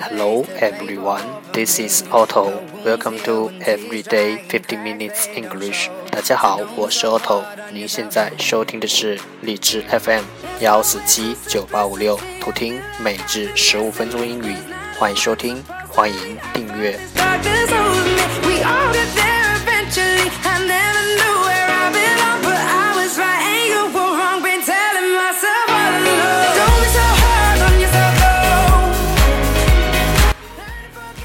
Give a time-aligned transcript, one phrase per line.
[0.00, 2.48] Hello everyone, this is Otto.
[2.84, 5.88] Welcome to Everyday 50 Minutes English.
[6.10, 7.44] 大家好，我是 Otto。
[7.70, 10.24] 您现在收听的是荔枝 FM
[10.60, 14.56] 1479856，途听每日十五分钟英语，
[14.98, 16.98] 欢迎收听，欢迎订阅。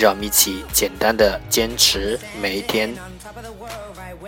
[0.00, 2.88] 让我们一起简单的坚持每一天。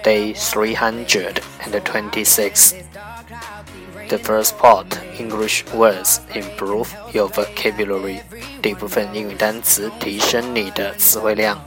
[0.05, 2.75] Day three hundred and twenty six。
[4.09, 4.85] The first part
[5.19, 8.19] English words improve your vocabulary。
[8.61, 11.59] 第一部分英语单词提升你的词汇量。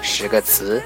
[0.00, 0.80] 十个词。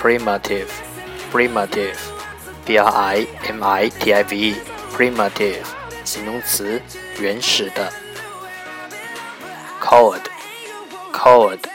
[0.00, 5.56] Primitive，primitive，b r i m i t i v e，primitive，
[6.04, 6.80] 形容词，
[7.18, 7.92] 原始的。
[9.90, 10.28] c o l d
[11.14, 11.66] c o l d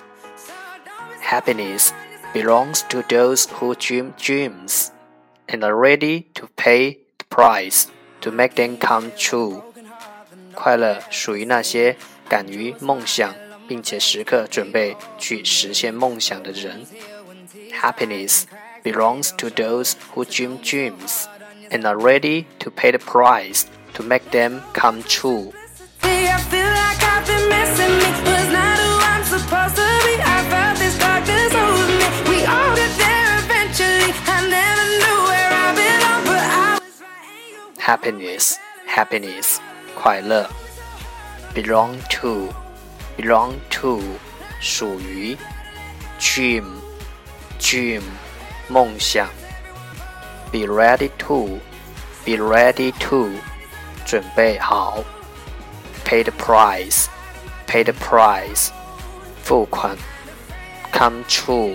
[1.21, 1.93] Happiness
[2.33, 4.91] belongs to those who dream dreams
[5.47, 7.87] and are ready to pay the price
[8.21, 9.63] to make them come true.
[10.57, 11.95] 快乐属于那些
[12.27, 13.31] 敢于梦想，
[13.67, 16.83] 并且时刻准备去实现梦想的人。
[17.79, 18.45] Happiness
[18.83, 21.25] belongs to those who dream dreams
[21.69, 25.53] and are ready to pay the price to make them come true.
[37.77, 39.61] happiness, happiness
[39.97, 40.47] 快乐
[41.55, 42.53] ，belong to
[43.17, 43.99] belong to
[44.61, 45.35] 属于,
[46.19, 46.69] dream
[48.67, 49.27] 梦想
[50.51, 51.47] ，be ready to
[52.23, 53.27] be ready to
[54.05, 55.03] 准备好
[56.05, 57.05] ，pay the price
[57.65, 58.69] pay the price
[59.43, 59.97] 付款
[60.93, 61.73] ，come true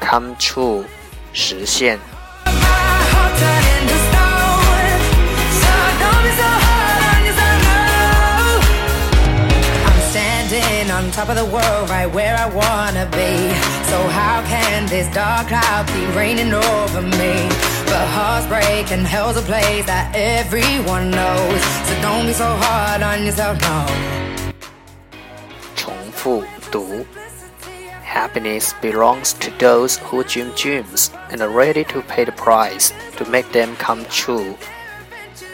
[0.00, 0.82] come true
[1.34, 1.98] 实现。
[11.10, 13.36] top of the world, right where I wanna be.
[13.90, 17.48] So how can this dark cloud be raining over me?
[17.86, 21.62] But hearts break and hell's a place that everyone knows.
[21.86, 23.86] So don't be so hard on yourself, no.
[25.74, 27.04] 重复读
[28.04, 33.24] Happiness belongs to those who dream dreams and are ready to pay the price to
[33.30, 34.56] make them come true.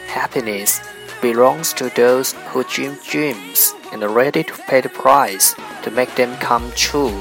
[0.08, 0.80] Happiness
[1.20, 6.37] belongs to those who dream dreams and ready to pay the price to make them
[6.38, 7.12] come true.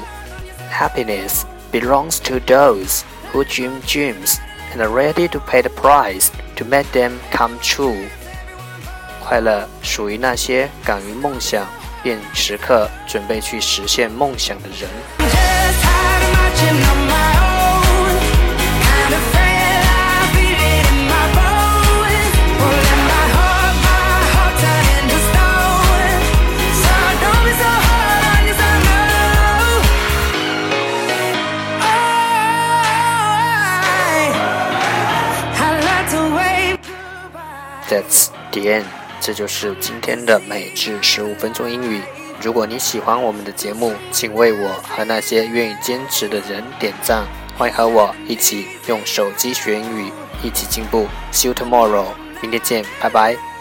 [0.68, 4.38] Happiness belongs to those who dream dreams
[4.72, 8.08] and are ready to pay the price to make them come true.
[37.88, 38.84] That's the end。
[39.20, 42.00] 这就是今天的每日十五分钟英语。
[42.42, 47.24] 如果你喜欢我们的节目，请为我和那些愿意坚持的人点赞。
[47.56, 50.10] 欢迎和我一起用手机学英语，
[50.42, 51.06] 一起进步。
[51.32, 52.06] See you tomorrow，
[52.42, 53.55] 明天见，拜拜。